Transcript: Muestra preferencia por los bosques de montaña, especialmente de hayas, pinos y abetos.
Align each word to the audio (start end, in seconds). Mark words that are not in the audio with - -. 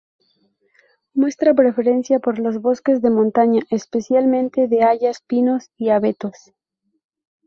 Muestra 1.13 1.53
preferencia 1.53 2.17
por 2.17 2.39
los 2.39 2.59
bosques 2.59 3.03
de 3.03 3.11
montaña, 3.11 3.61
especialmente 3.69 4.67
de 4.67 4.81
hayas, 4.83 5.21
pinos 5.21 5.69
y 5.77 5.89
abetos. 5.89 6.55